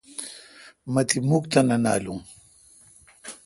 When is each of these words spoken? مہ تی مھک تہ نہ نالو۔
مہ 0.93 1.01
تی 1.07 1.17
مھک 1.29 1.43
تہ 1.51 1.61
نہ 1.67 1.75
نالو۔ 1.83 2.15